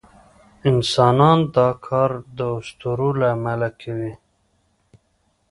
[0.71, 4.13] انسانان دا کار د اسطورو له امله کوي.